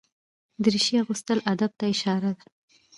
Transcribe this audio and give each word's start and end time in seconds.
دریشي 0.63 0.95
اغوستل 1.03 1.39
ادب 1.51 1.71
ته 1.79 1.85
اشاره 1.93 2.31
ده. 2.37 2.45